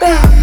back. 0.00 0.39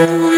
Thank 0.00 0.24
you. 0.24 0.29